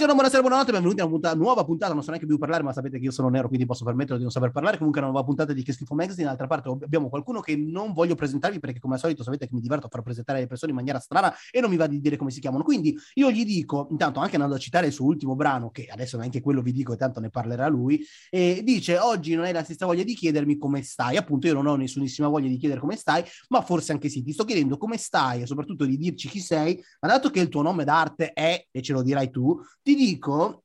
[0.00, 2.72] Buongiorno, buonasera, buonanotte, benvenuti a una puntata, nuova puntata, non so neanche più parlare, ma
[2.72, 4.78] sapete che io sono nero, quindi posso permettere di non saper parlare.
[4.78, 8.14] Comunque una nuova puntata di Che Schifo Magazine, d'altra parte abbiamo qualcuno che non voglio
[8.14, 10.78] presentarvi perché come al solito sapete che mi diverto a far presentare le persone in
[10.78, 12.62] maniera strana e non mi va di dire come si chiamano.
[12.62, 16.16] Quindi io gli dico, intanto anche andando a citare il suo ultimo brano, che adesso
[16.16, 19.64] neanche quello vi dico e tanto ne parlerà lui, e dice oggi non hai la
[19.64, 21.18] stessa voglia di chiedermi come stai.
[21.18, 24.32] Appunto io non ho nessunissima voglia di chiedere come stai, ma forse anche sì, ti
[24.32, 27.60] sto chiedendo come stai e soprattutto di dirci chi sei, ma dato che il tuo
[27.60, 29.60] nome d'arte è, e ce lo dirai tu,
[29.90, 30.64] ti dico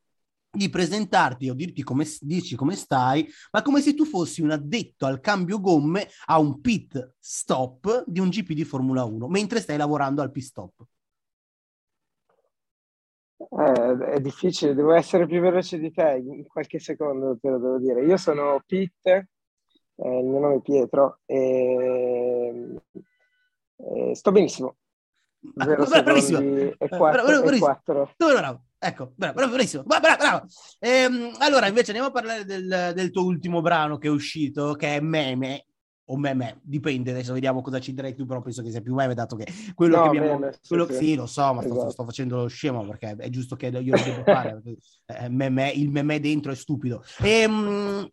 [0.52, 5.06] di presentarti o dirti come, dirci come stai, ma come se tu fossi un addetto
[5.06, 9.78] al cambio gomme a un pit stop di un GP di Formula 1, mentre stai
[9.78, 10.86] lavorando al pit stop.
[13.38, 17.78] Eh, è difficile, devo essere più veloce di te, in qualche secondo te lo devo
[17.80, 18.06] dire.
[18.06, 19.26] Io sono Pit, eh,
[19.96, 22.82] il mio nome è Pietro, e,
[23.76, 24.78] e sto benissimo.
[25.58, 26.40] Ah, bravissimo.
[26.40, 27.80] E 4, bravissimo.
[28.18, 28.65] bravo.
[28.78, 29.84] Ecco, bravo, bravissimo.
[29.84, 30.46] Bravo, bravo.
[30.80, 34.96] Ehm, allora, invece andiamo a parlare del, del, tuo ultimo brano che è uscito, che
[34.96, 35.66] è Meme,
[36.08, 39.16] o meme, dipende, adesso vediamo cosa ci direi tu, però penso che sia più meme,
[39.16, 40.38] dato che quello no, che abbiamo...
[40.38, 41.80] Meme, quello, sì, sì, lo so, ma esatto.
[41.80, 44.62] sto, sto, facendo lo scemo perché è giusto che io lo devo fare,
[45.06, 47.04] eh, meme, il meme dentro è stupido.
[47.24, 48.08] Ehm,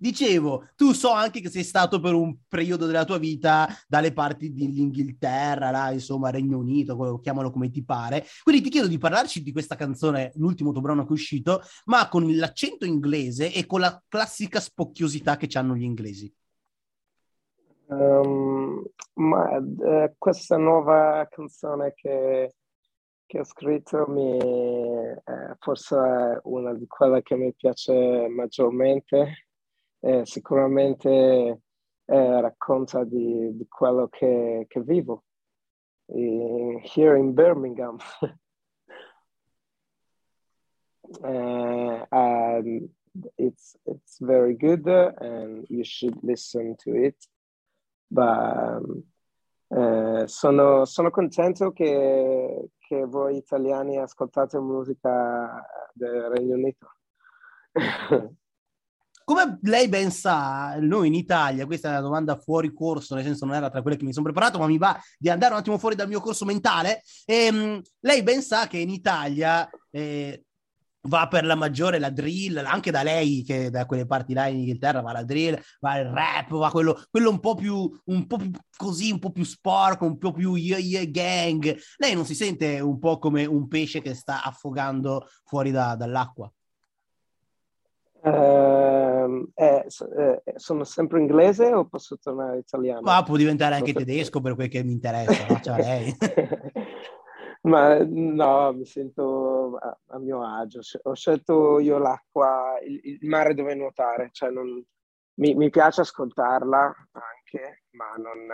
[0.00, 4.50] Dicevo, tu so anche che sei stato per un periodo della tua vita dalle parti
[4.50, 8.24] dell'Inghilterra, là, insomma, Regno Unito, chiamalo come ti pare.
[8.42, 12.08] Quindi ti chiedo di parlarci di questa canzone, l'ultimo tuo brano che è uscito, ma
[12.08, 16.34] con l'accento inglese e con la classica spocchiosità che hanno gli inglesi.
[17.88, 18.82] Um,
[19.16, 22.54] ma uh, questa nuova canzone che,
[23.26, 25.22] che ho scritto mi, eh,
[25.58, 29.49] forse è una di quelle che mi piace maggiormente
[30.00, 31.60] eh, sicuramente
[32.04, 35.24] eh, racconta di, di, quello che, che vivo
[36.06, 37.98] in, here in Birmingham.
[41.22, 42.88] uh, and
[43.36, 47.16] it's it's very good and you should listen to it.
[48.10, 48.82] But
[49.70, 56.88] um, sono, sono contento che, che voi italiani ascoltate musica del Regno Unito.
[59.30, 63.46] Come lei ben sa, noi in Italia, questa è una domanda fuori corso, nel senso
[63.46, 65.78] non era tra quelle che mi sono preparato, ma mi va di andare un attimo
[65.78, 67.04] fuori dal mio corso mentale.
[67.24, 70.46] E, um, lei ben sa che in Italia eh,
[71.02, 74.58] va per la maggiore la drill, anche da lei che da quelle parti là in
[74.58, 78.36] Inghilterra va la drill, va il rap, va quello, quello un, po più, un po'
[78.36, 81.78] più così, un po' più sporco, un po' più yeah yeah gang.
[81.98, 86.52] Lei non si sente un po' come un pesce che sta affogando fuori da, dall'acqua?
[88.22, 88.89] Uh,
[89.54, 93.00] eh, eh, sono sempre inglese o posso tornare italiano?
[93.02, 95.60] Ma può diventare anche tedesco per quel che mi interessa, no?
[95.60, 96.16] cioè, lei.
[97.62, 100.80] Ma no, mi sento a, a, mio agio.
[101.02, 104.82] Ho scelto io l'acqua, il, il mare dove nuotare, cioè non,
[105.34, 106.80] mi, mi, piace ascoltarla
[107.12, 108.46] anche, ma non,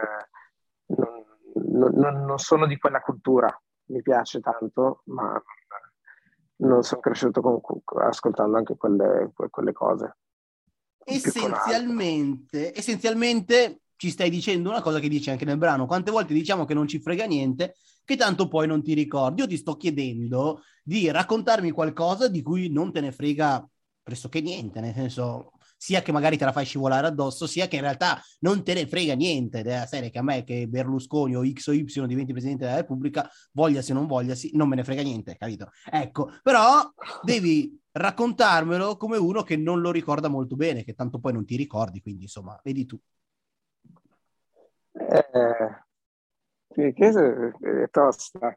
[0.87, 3.49] non, non, non sono di quella cultura.
[3.89, 5.41] Mi piace tanto, ma
[6.57, 7.61] non sono cresciuto con,
[8.03, 10.17] ascoltando anche quelle, quelle cose.
[11.09, 15.87] Essenzialmente, essenzialmente ci stai dicendo una cosa che dici anche nel brano.
[15.87, 19.41] Quante volte diciamo che non ci frega niente, che tanto poi non ti ricordi.
[19.41, 23.67] Io ti sto chiedendo di raccontarmi qualcosa di cui non te ne frega
[24.03, 27.83] pressoché niente, nel senso sia che magari te la fai scivolare addosso, sia che in
[27.83, 31.67] realtà non te ne frega niente della serie che a me che Berlusconi o X
[31.67, 35.03] o Y diventi Presidente della Repubblica, voglia se non voglia, sì, non me ne frega
[35.03, 35.71] niente, capito?
[35.91, 36.91] Ecco, però
[37.23, 41.57] devi raccontarmelo come uno che non lo ricorda molto bene, che tanto poi non ti
[41.57, 42.99] ricordi, quindi insomma, vedi tu.
[44.93, 45.85] Eh,
[47.61, 48.55] è tosta.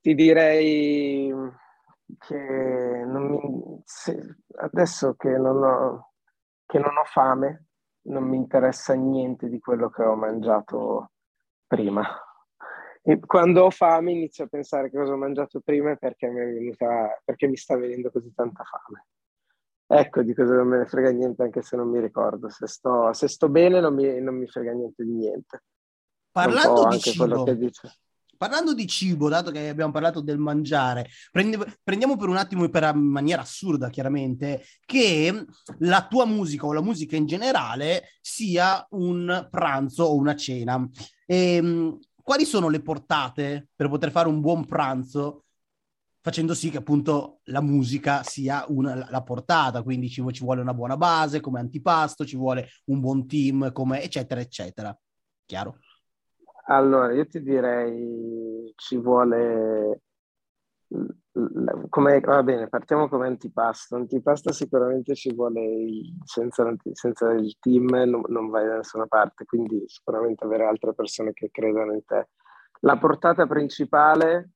[0.00, 1.32] Ti direi
[2.18, 6.12] che mi, se, adesso che non ho
[6.72, 7.66] che non ho fame,
[8.06, 11.10] non mi interessa niente di quello che ho mangiato
[11.66, 12.02] prima.
[13.04, 17.20] E quando ho fame inizio a pensare che cosa ho mangiato prima perché mi, venuta,
[17.24, 19.06] perché mi sta venendo così tanta fame.
[19.86, 22.48] Ecco di cosa non me ne frega niente anche se non mi ricordo.
[22.48, 25.64] Se sto, se sto bene non mi, non mi frega niente di niente.
[26.30, 27.44] Parlando di cibo,
[28.38, 32.92] Parlando di cibo, dato che abbiamo parlato del mangiare, prende, prendiamo per un attimo, per
[32.94, 35.44] maniera assurda chiaramente, che
[35.78, 40.88] la tua musica o la musica in generale sia un pranzo o una cena.
[41.24, 45.44] E, ehm, quali sono le portate per poter fare un buon pranzo
[46.22, 50.72] facendo sì che appunto la musica sia una, la portata, quindi ci, ci, vuole una
[50.72, 54.96] buona base come antipasto, ci vuole un buon team, come eccetera, eccetera.
[55.44, 55.78] Chiaro?
[56.66, 60.00] Allora, io ti direi ci vuole
[61.88, 63.96] come, va bene, partiamo come antipasto.
[63.96, 69.44] Antipasto sicuramente ci vuole, il, senza, senza, il team non, non, vai da nessuna parte,
[69.44, 72.28] quindi sicuramente avere altre persone che credano in te.
[72.80, 74.50] La portata principale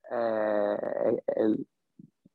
[0.00, 1.54] è, è, è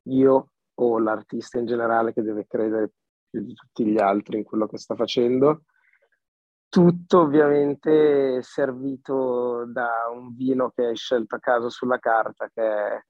[0.04, 2.92] io o l'artista in generale che deve credere
[3.30, 5.64] più di tutti gli altri in quello che sta facendo.
[6.70, 13.02] Tutto ovviamente servito da un vino che hai scelto a caso sulla carta, che è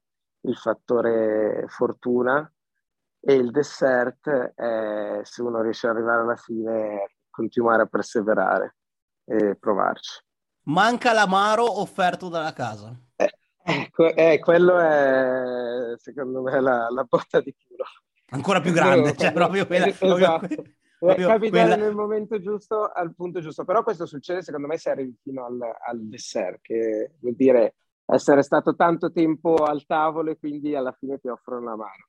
[0.48, 2.52] il fattore fortuna,
[3.20, 8.76] e il dessert è, se uno riesce ad arrivare alla fine, continuare a perseverare
[9.26, 10.22] e provarci.
[10.64, 12.98] Manca l'amaro offerto dalla casa.
[13.16, 13.32] Eh,
[13.64, 17.84] ecco, eh, quello è secondo me la, la botta di culo.
[18.30, 19.88] Ancora più grande, cioè proprio quella...
[19.88, 20.64] Esatto.
[21.00, 21.76] Proprio capitare quella...
[21.76, 23.64] nel momento giusto, al punto giusto.
[23.66, 27.76] Però questo succede secondo me se arrivi fino al, al dessert, che vuol dire
[28.08, 32.08] essere stato tanto tempo al tavolo e quindi alla fine ti offrono l'amaro.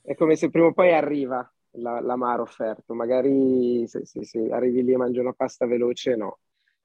[0.00, 4.82] È come se prima o poi arriva la, l'amaro offerto, magari se, se, se, arrivi
[4.82, 6.38] lì e mangi una pasta veloce no,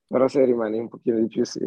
[0.06, 1.66] però se rimani un pochino di più sì.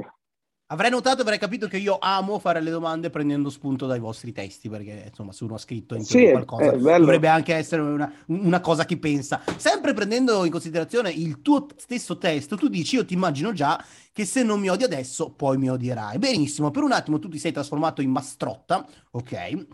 [0.73, 4.69] Avrei notato, avrei capito che io amo fare le domande prendendo spunto dai vostri testi,
[4.69, 8.85] perché insomma se uno ha scritto in sì, qualcosa dovrebbe anche essere una, una, cosa
[8.85, 9.41] che pensa.
[9.57, 14.25] Sempre prendendo in considerazione il tuo stesso testo, tu dici io ti immagino già che
[14.25, 16.19] se non mi odi adesso poi mi odierai.
[16.19, 19.67] Benissimo, per un attimo tu ti sei trasformato in mastrotta, ok?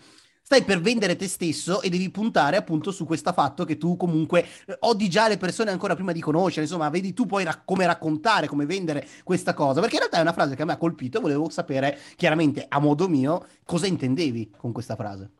[0.47, 4.45] Stai per vendere te stesso e devi puntare appunto su questo fatto che tu comunque
[4.67, 7.85] eh, odi già le persone ancora prima di conoscere, insomma, vedi tu poi rac- come
[7.85, 10.77] raccontare, come vendere questa cosa, perché in realtà è una frase che a me ha
[10.77, 15.33] colpito e volevo sapere chiaramente a modo mio cosa intendevi con questa frase.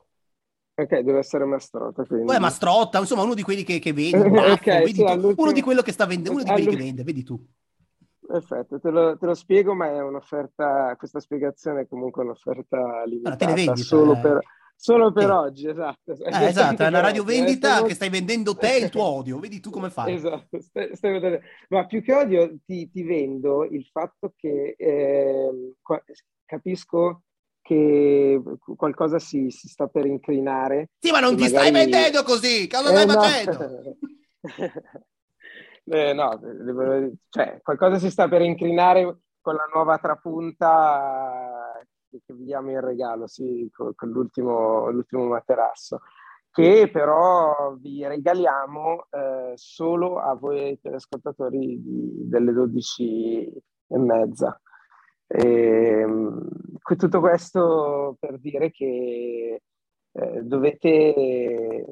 [0.75, 2.03] Ok, deve essere mastrotta.
[2.05, 2.27] Quindi.
[2.27, 5.83] Poi è mastrotta, insomma, uno di quelli che, che vedi, okay, sì, uno di quello
[5.83, 7.41] che sta vendendo, uno di quelli che vende, vedi tu.
[8.27, 13.37] Perfetto, te lo, te lo, spiego, ma è un'offerta, questa spiegazione è comunque un'offerta limitata
[13.37, 14.21] allora, te ne vendi, solo cioè...
[14.21, 14.41] per
[14.79, 15.33] Solo per eh.
[15.33, 16.13] oggi, esatto.
[16.13, 19.91] Eh, esatto, è una radiovendita che stai vendendo te il tuo odio, vedi tu come
[19.91, 20.15] fai.
[20.15, 21.41] Esatto, stai, stai
[21.71, 25.75] ma più che odio ti, ti vendo il fatto che eh,
[26.45, 27.23] capisco
[27.63, 28.41] che
[28.77, 30.91] qualcosa si, si, sta per incrinare.
[30.99, 31.67] Sì, ma non ti magari...
[31.67, 33.97] stai vendendo così, cosa stai eh, facendo?
[35.85, 36.41] eh, no,
[37.29, 41.46] cioè, qualcosa si sta per incrinare con la nuova trapunta
[42.25, 46.01] che vi diamo in regalo, sì, con, con l'ultimo, l'ultimo, materasso,
[46.51, 53.53] che però vi regaliamo eh, solo a voi telespettatori delle 12
[53.89, 54.61] e mezza.
[55.27, 56.49] E, ehm,
[56.97, 59.61] tutto questo per dire che
[60.13, 61.85] eh, dovete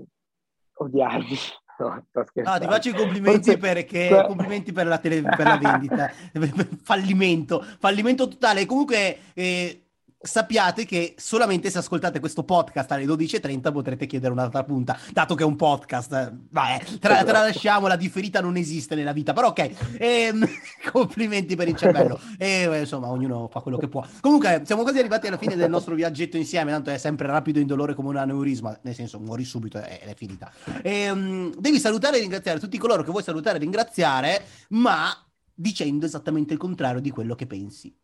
[0.74, 1.36] odiarvi.
[1.76, 3.58] No, no, ti faccio i complimenti Forse...
[3.58, 6.08] perché complimenti per la, tele, per la vendita.
[6.84, 8.64] fallimento, fallimento totale.
[8.64, 9.83] Comunque eh,
[10.24, 15.42] sappiate che solamente se ascoltate questo podcast alle 12.30 potrete chiedere un'altra punta, dato che
[15.42, 16.34] è un podcast.
[16.50, 20.46] Vabbè, tra, tralasciamo, la differita non esiste nella vita, però ok, ehm,
[20.90, 22.18] complimenti per il cervello.
[22.38, 24.04] E insomma, ognuno fa quello che può.
[24.20, 27.62] Comunque, siamo quasi arrivati alla fine del nostro viaggetto insieme, tanto è sempre rapido e
[27.62, 30.50] indolore come un aneurisma, nel senso, muori subito e è finita.
[30.82, 35.10] E, um, devi salutare e ringraziare tutti coloro che vuoi salutare e ringraziare, ma
[35.54, 37.94] dicendo esattamente il contrario di quello che pensi.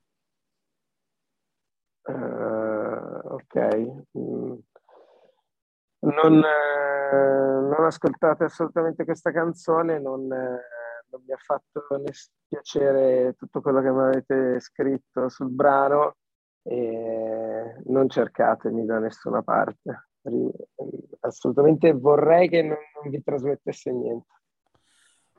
[2.02, 4.18] Uh, ok.
[4.18, 4.54] Mm.
[6.02, 10.60] Non, eh, non, ascoltate assolutamente questa canzone, non, eh,
[11.10, 11.84] non mi ha fatto
[12.48, 16.16] piacere tutto quello che mi avete scritto sul brano
[16.62, 20.08] e non cercatemi da nessuna parte.
[21.20, 24.39] Assolutamente vorrei che non, non vi trasmettesse niente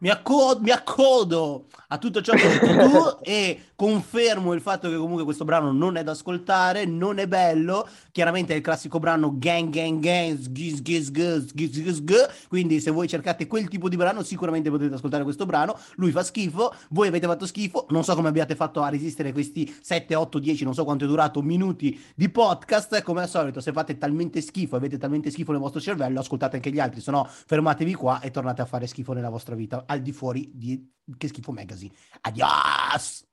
[0.02, 4.90] mi accodo, mi accodo, a tutto ciò che hai detto tu e confermo il fatto
[4.90, 7.88] che comunque questo brano non è da ascoltare, non è bello.
[8.12, 12.80] Chiaramente è il classico brano gang gang gang, sgis gis gis gis gis gis, quindi
[12.80, 15.78] se voi cercate quel tipo di brano sicuramente potete ascoltare questo brano.
[15.96, 19.72] Lui fa schifo, voi avete fatto schifo, non so come abbiate fatto a resistere questi
[19.82, 23.04] 7, 8, 10, non so quanto è durato minuti di podcast.
[23.04, 26.72] Come al solito, se fate talmente schifo, avete talmente schifo nel vostro cervello, ascoltate anche
[26.72, 30.02] gli altri, se no fermatevi qua e tornate a fare schifo nella vostra vita al
[30.02, 31.94] di fuori di Che Schifo Magazine.
[32.22, 33.31] Adios!